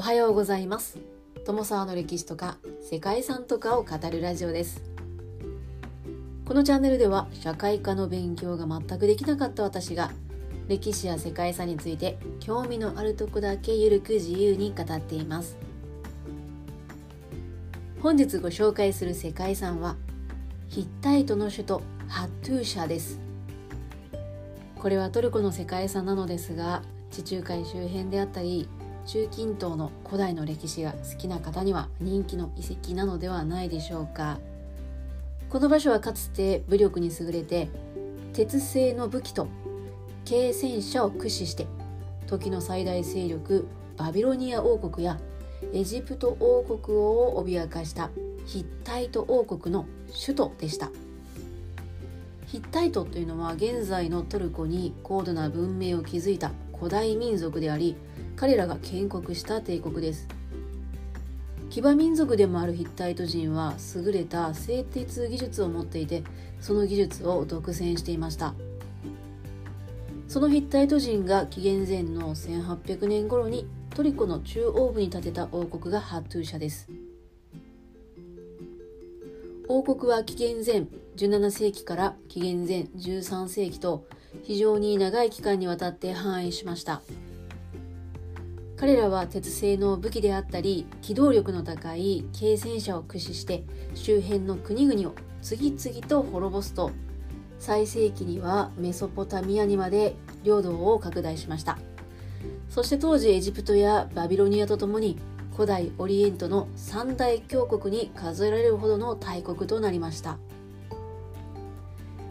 [0.00, 0.96] おはようございます。
[1.44, 4.82] 友沢の歴史とか世界遺産とかを語るラジオです。
[6.46, 10.10] このチャンネルでは社会科の勉強が全くできなかった私が
[10.68, 15.58] 歴史や世界遺産について興味のあるとこだけゆるく自由に語っています。
[18.00, 19.96] 本日ご紹介する世界遺産は
[20.70, 23.20] ヒッタイトの首都ハトゥーシャです。
[24.78, 28.66] これはトルコの世界遺産なのですが地中海周辺であったり
[29.12, 34.38] 中近東の古代の歴史が好きな方には人気の遺跡なのではないでしょうか。
[35.48, 37.68] この場所はかつて武力に優れて
[38.32, 39.48] 鉄製の武器と
[40.24, 41.66] 軽戦車を駆使して
[42.28, 45.18] 時の最大勢力バビロニア王国や
[45.72, 48.10] エジプト王国を脅かした
[48.46, 49.86] ヒッタイト王国の
[50.24, 50.88] 首都でした。
[52.46, 57.96] ヒッタイトというのは現在のトルコに高度な文明を築いた古代民族であり
[58.40, 60.26] 彼らが建国した帝国です。
[61.68, 66.24] 騎馬民族でもあるヒッタイト人は優れた製鉄技術を持っていて
[66.58, 68.54] その技術を独占していました。
[70.26, 76.88] そのヒッタイト人が紀元前の1800年頃にトリコの中央部に建てた王国がハットゥーシャです。
[79.68, 84.06] 王国は紀元前17世紀から紀元前13世紀と
[84.44, 87.02] 非常に長い期間にわたって繁栄しました。
[88.80, 93.62] 彼らは鉄製の武器であったり機動力の高い軽戦車を駆使して
[93.94, 96.90] 周辺の国々を次々と滅ぼすと
[97.58, 101.76] 最盛期にはメソポタミアにまで領土を拡大しました。
[102.70, 105.18] そして当時エジプトやバビロニアとともに
[105.52, 110.38] 古代オリエントの三大強国に数えられるほどの大国となりました。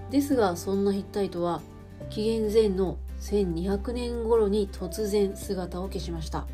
[0.10, 1.62] ですがそんなヒッタイトは
[2.10, 6.48] 紀元前の1200年頃に突然姿を消しました。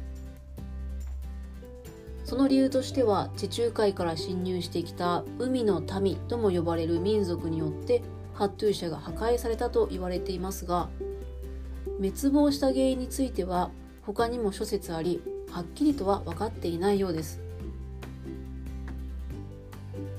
[2.25, 8.01] その理由としては地中海から侵入してきた海の民とも呼ばれる民族によって
[8.33, 10.89] ハットゥーシャが破壊されたと言われていますが
[11.99, 13.69] 滅亡した原因については
[14.01, 15.21] 他にも諸説あり
[15.51, 17.44] はっきりとは分かっていないようです。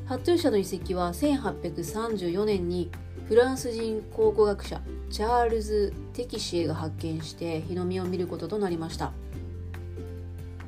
[0.06, 2.92] ハットゥーシャの遺跡は1834年に
[3.26, 4.80] フランス人考古学者
[5.10, 9.10] チャールズ・テキシエが発見して日の目を見ることとなりました。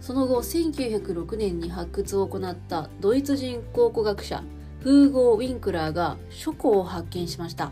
[0.01, 4.43] その後1906年に発掘を行ったドイツ人考古学者
[4.81, 7.71] フーゴー・ウィンクラーが書庫を発見しました。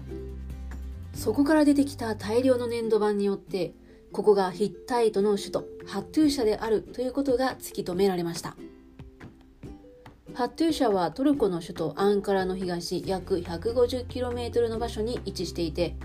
[1.15, 3.73] そこから出てきた大量の粘土板によって
[4.13, 8.57] ここがヒッタイトの首都ハットゥーシャであるということが突き止められました。
[10.37, 15.97] ハットゥーシャはトルコの首都アンカラの東約 150km の場所に位置していて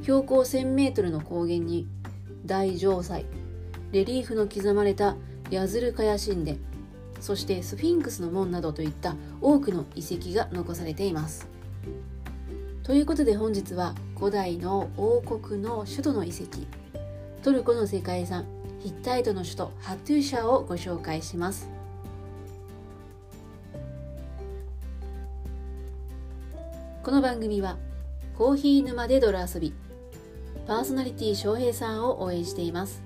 [0.00, 1.86] 標高 1000m の高原に
[2.46, 3.26] 大城塞
[3.92, 5.16] レリーフの刻まれた
[5.50, 6.56] ヤズルカヤ神殿
[7.20, 11.46] そしてスフィンクスの門などといった多くの遺跡が残されています。
[12.84, 16.60] ということで本日は古代の王国の首都の遺跡
[17.42, 18.46] トルコの世界遺産
[18.80, 21.73] ヒッタイトの首都ハトゥーシャをご紹介します。
[27.04, 27.76] この番組は
[28.34, 29.74] コーヒー沼で泥遊び
[30.66, 33.02] パーソナリティ翔平さんを応援しています。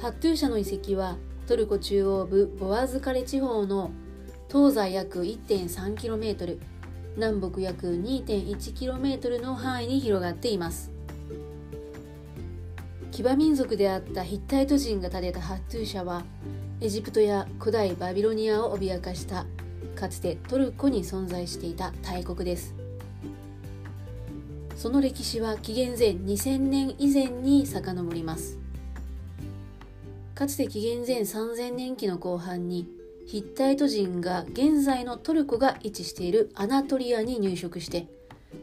[0.00, 3.92] ハットゥーシャの遺跡はトルコ中央部ボアズカレ地方の
[4.50, 6.58] 東西約 1.3km
[7.14, 10.90] 南北約 2.1km の範囲に広がっています。
[13.12, 16.24] 騎馬民族であったヒッタイト人が建てたハットゥーシャは
[16.82, 19.46] エジプトや古代バビロニアを脅かした
[19.94, 22.74] かつてトルコに存在していた大国です。
[24.74, 28.58] その歴史は紀元前2000年以前に遡ります。
[30.34, 32.88] かつて紀元前3000年期の後半に
[33.26, 38.08] ヒッタイト人が現在のトルコが位置しているアナトリアに入植して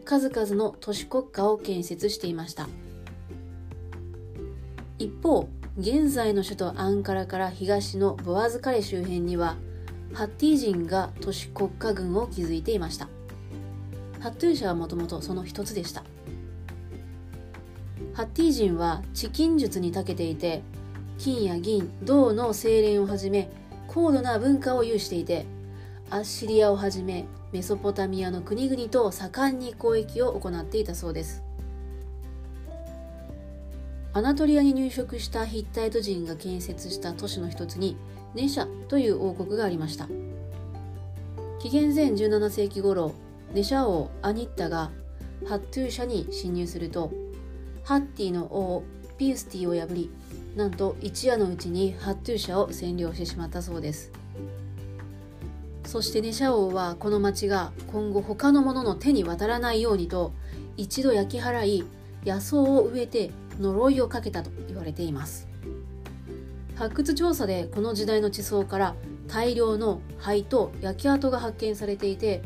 [0.04, 2.68] 数々の都市国家を建設していました。
[4.98, 5.48] 一方
[5.80, 9.56] 現在の首都アンカラから東のボアズカレ周辺には
[10.14, 13.08] ハッティ人が都市国家軍を築いていました。
[14.20, 16.04] ハットゥーシャはもともとその一つでした。
[18.14, 20.64] ハッティ人は地金術に長けていて
[21.18, 23.50] 金や銀銅の精錬をはじめ
[23.88, 25.46] 高度な文化を有していて
[26.10, 31.49] アッシリアをはじめメソポタミアの国々と盛んに交易を行っていたそうです。
[34.12, 37.96] アナトリアに入植したヒッタイト人が建設した都市の一つに
[38.34, 40.08] ネシャという王国がありました。
[41.60, 43.14] 紀元前17世紀頃
[43.54, 44.92] ネシャ王アニッタが
[45.46, 47.12] ハットゥーシャに侵入すると
[47.84, 48.84] ハッティの王
[49.18, 50.10] ピウスティを破り
[50.56, 54.12] なんと一夜のうちにハットゥーシャを占領してしまったそうです。
[55.86, 60.34] そしてネシャ王はこの町が今後他の者の手に渡らないようにと
[60.78, 61.84] 一度焼き払い
[62.26, 65.48] 野草を植えて呪いをかけたと言われています。
[66.76, 68.96] 発掘調査でこの時代の地層から
[69.28, 72.42] 大量の灰と焼き跡が発見されていて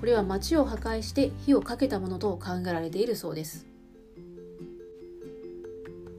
[0.00, 3.66] これは町を破壊して火をかけたものと考えられているそうです。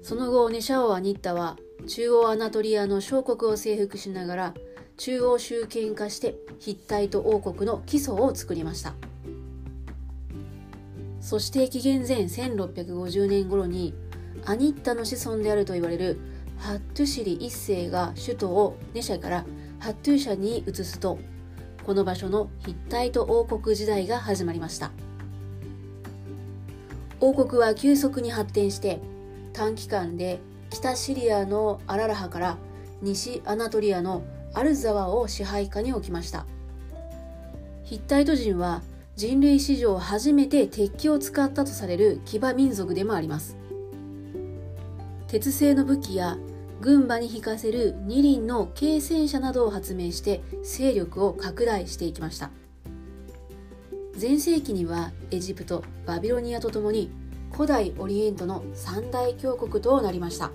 [0.03, 1.57] その後ネシャオアニッタは
[1.87, 4.53] 中央アナトリアの小国を征服しながら
[4.97, 8.93] 中央集権化してヒッタイト王国の基礎を作りました。
[11.19, 13.95] そして紀元前1650年頃に
[14.45, 16.19] アニッタの子孫であると言われる
[16.57, 19.45] ハットゥシリ一世が首都をネシャから
[19.79, 21.17] ハットゥーシャに移すと
[21.83, 24.91] この場所のヒッタイト王国時代が始まりました。
[27.19, 28.99] 王国は急速に発展して
[29.53, 30.39] 短期間で
[30.69, 32.57] 北シリアのアララハから
[33.01, 36.45] 西アナトリアのアルザワを支配下に置きました。
[37.83, 38.81] ヒッタイト人は
[39.15, 43.55] 人類史上初めて鉄器を使ったとされる騎馬民族でもあります。
[45.27, 46.37] 鉄製の武器や
[46.81, 52.51] 軍馬に引かせる二輪の軽戦車などを発明して勢力を拡大していきました。
[54.19, 57.09] 前世紀にはエジプトバビロニアとともに
[57.51, 60.51] 古代オリエントの三大強国となりました。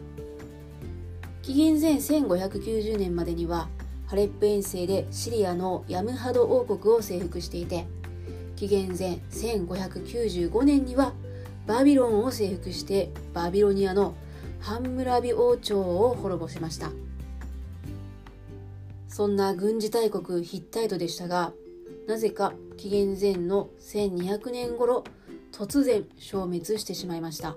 [1.43, 3.69] 紀元前1590年までには
[4.07, 7.87] ハレップ遠征でシリアのヤムハド王国を征服していて
[8.57, 11.13] 紀元前1595年には
[11.67, 14.15] バビロンを征服してバビロニアの
[14.61, 16.91] ハンムラビ王朝を滅ぼしました。
[19.09, 21.53] そんな軍事大国ヒッタイトでしたが
[22.07, 25.05] なぜか紀元前の1200年頃
[25.53, 27.57] 突然消滅してしまいました。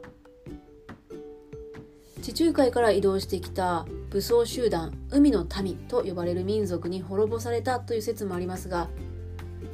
[2.24, 8.88] 地中海から移動してきた武装集団海の民と呼ばれる民族に滅ぼされたという説もありますが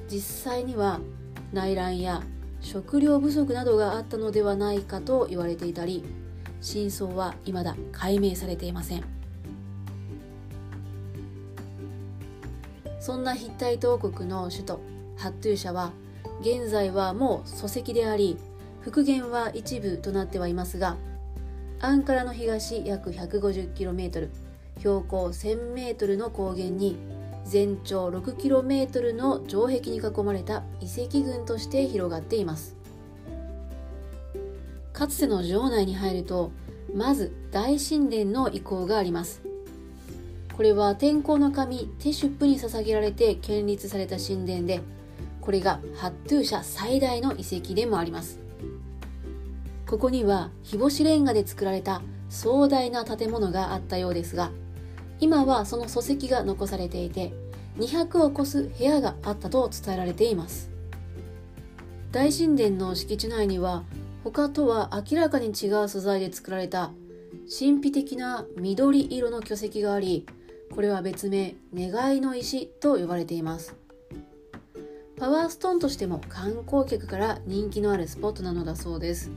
[0.10, 1.00] 実際には
[1.54, 2.24] 内乱や
[2.62, 6.04] 食料不足などがあったのではないかと言われていたり
[6.62, 9.20] 真相は未だ解明されていません。
[13.00, 14.82] そんなヒッタイト王国の首都
[15.18, 15.92] ハットゥーシャは
[16.42, 18.38] 現在はもう礎石であり
[18.82, 20.98] 復元は一部となってはいますが
[21.80, 24.30] アンカラの東約 150km
[24.80, 26.98] 標高 1000m の高原に
[27.46, 32.79] 全長 6km の城壁に囲まれた遺跡群として広がっています。
[35.00, 36.52] かつての城内に入ると
[36.94, 39.42] まず大神殿の遺構があります。
[40.52, 44.82] これは天候の神テシュップに捧げられて建立された神殿で
[45.40, 48.40] これがハットゥー社最大の遺跡でもあります。
[49.88, 54.52] ここには日干しレンガで作られた壮大な建物があったようですが
[55.22, 57.32] 今はその礎石が残されていて
[57.78, 60.70] 200を超す部屋があったと伝えられています。
[62.12, 63.86] 大神殿の敷地内には
[64.24, 66.92] 他とは明らかに違う素材で作られた
[67.50, 70.26] 神秘的な緑色の巨石があり
[70.74, 73.76] これは別名願いの石と呼ばれています。
[75.18, 79.32] パワーストーンとしても観光客から人気のあるスポットなのだそうです。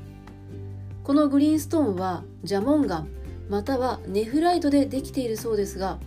[1.02, 3.08] このグリーンストーンはジャモンガン
[3.48, 5.98] またはネフライトでできているそうですが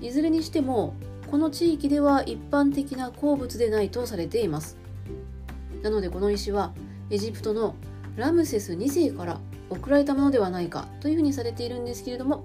[0.00, 0.94] いずれにしても
[1.30, 4.78] この地域では一般的な鉱物でないとされています。
[5.82, 6.72] なのでこの石は
[7.10, 7.74] エジプトの
[8.16, 9.40] ラムセス2世から
[9.70, 12.44] 送られたものではないかというふうにされているんですけれども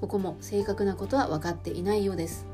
[0.00, 2.46] ここも正確なことは分かっていないようです。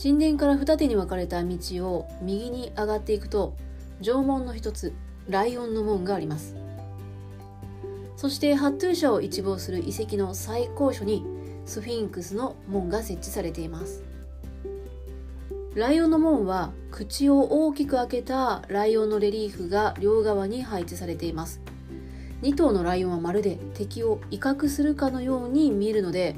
[0.00, 1.56] 神殿から二手に分かれた道
[1.88, 3.54] を右に上がっていくと
[4.02, 4.92] 縄文の一つ
[5.28, 6.54] ライオンの門があります。
[8.16, 11.24] そしてハットゥーシャを一望する遺跡の最高所に
[11.64, 14.05] スフィンクスの門が設置されています。
[15.76, 21.60] ライオンの門は口を大きく開けたライオンのレリーフが両側に配置されています。
[22.40, 26.34] 2頭のライオンはまるで敵を威嚇するかのように見えるので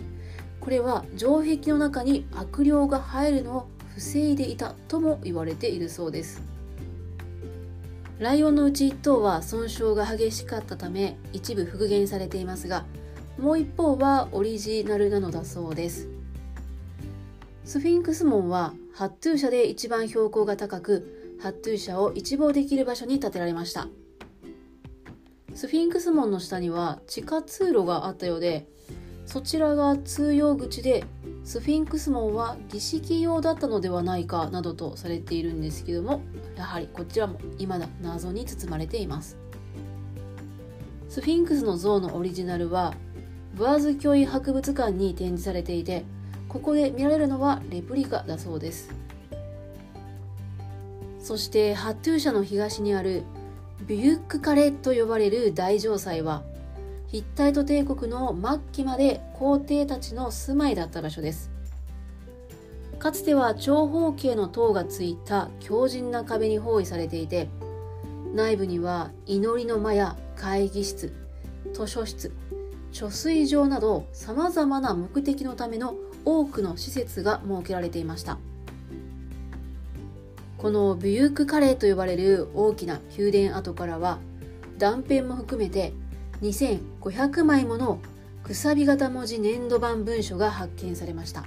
[0.59, 6.43] これは城壁の中に悪霊が入るのを防いでいたとも言われているそうです。
[8.19, 12.85] ライオンのうち1頭は損傷が激しかったため一部復元されていますが
[13.39, 16.18] もう一方はオリジナルなのだそうです。
[17.69, 23.89] スフィンクス門はハットゥー社で一番標高が高くハットゥー社を一望できる場所に建てられました。
[25.55, 28.67] スフィンクス門の下には地下通路があったようで
[29.27, 31.05] そちらが通用口で
[31.45, 36.23] スフィンクス門は儀式用だったのではないかなどとされているんですけども
[36.57, 39.37] やはりこちらも未だ謎に包まれています。
[41.11, 42.95] スフィンクスの像のオリジナルは
[43.53, 46.07] ブアーズ教育博物館に展示されていて
[46.49, 48.91] ここで見られるのはレプリカだそうです。
[51.21, 53.23] そしてハトゥー社の東にある
[53.87, 56.43] ビュックカレと呼ばれる大城塞は
[57.09, 61.51] ヒッタイト帝国の末期まで皇帝たちの住まいだった場所です。
[62.99, 67.49] かつては長方形の塔がついた強靭な壁に包囲されていて
[68.35, 71.13] 内部には祈りの間や会議室
[71.73, 72.33] 図書室
[72.99, 78.39] 貯水場などさまざまな目的のための多くの施設が設けられていました。
[80.57, 84.19] このビュークカレーと呼ばれる大きな宮殿跡からは
[84.79, 85.93] 断片も含めて
[86.43, 88.01] 2500枚もの
[88.43, 91.45] くさび型文字粘土板文書が発見されました。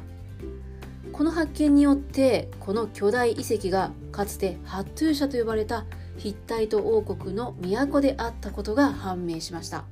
[1.12, 5.84] この発見によってこの巨大遺跡がかつてハットゥーシャと呼ばれた
[6.16, 9.84] ヒッタイト王国の都であったことが判明しました。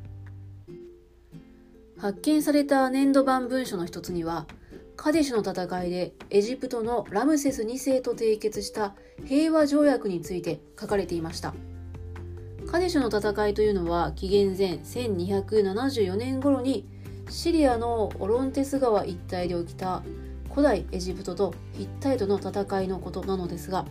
[2.00, 4.48] 発見された粘土板文書の一つには
[4.96, 11.54] カデシュの戦いでエジプトのラムセス2世と締結した平和条約について書かれていました。
[12.70, 16.88] カデシュの戦いというのは紀元前1274年頃に
[17.28, 20.04] シリアのオロンテス川一帯で起きた
[20.52, 23.86] 古代エジプトとヒッタイトの戦いのことなのですが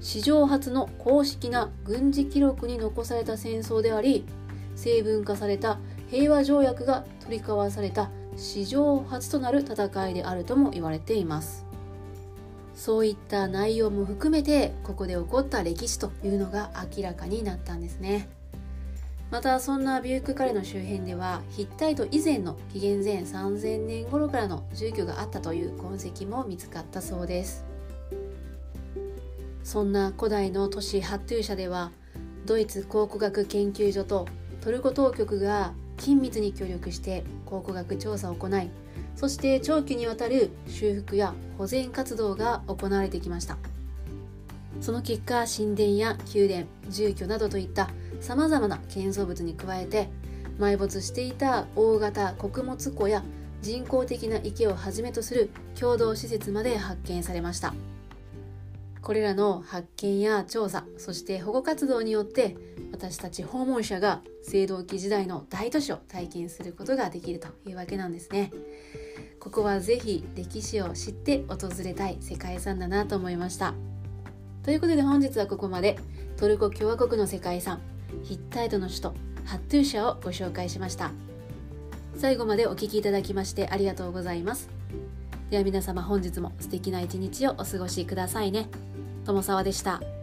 [0.00, 4.24] 史上初の公式な軍事記録に残された戦争であり
[4.76, 5.78] 成文化された
[6.10, 11.64] 平和条約が取り交わされた史上初となる戦いであるとも言われています。
[12.74, 18.28] そういった内容も含めてここで起こった歴史というのが明らかになったんですね。
[19.30, 27.64] またそんなビュークカレの周辺ではヒッタイト以前の紀元前3000年頃からの住居があったという痕跡も見つかったそうです。
[29.62, 31.92] そんな古代の都市ハットゥーシャでは
[32.46, 34.26] ドイツ考古学研究所と
[34.62, 38.70] トルコ当局が緊密に協力して考古学調査を行い
[39.14, 43.58] そして長期にわたる修復や保全活動が行われてきました。
[44.80, 47.90] その結果神殿や宮殿住居などといった
[48.20, 50.08] さまざまな建造物に加えて
[50.58, 53.22] 埋没していた大型穀物庫や
[53.60, 57.74] 人工的な池をはじめとする共同施設まで発見されました。
[59.02, 62.56] これらの発見や調査そして保護活動によって
[62.92, 68.52] 私たち訪問者が青銅器時代の大都市を体験することができるというわけなんですね。
[69.38, 73.74] ここはぜひ歴史を知って訪れたい世界遺産だなと思いました。
[74.62, 75.98] ということで本日はここまで。
[76.40, 77.82] トルコ共和国の世界遺産
[78.22, 81.10] ヒッタイトの首都ハットゥーシャをご紹介しました。
[82.16, 84.70] 最後までお聴きいただきましてありがとうございます。
[85.50, 88.70] では皆様本日も素敵な一日をお過ごしくださいね。
[89.26, 90.19] 友沢でした。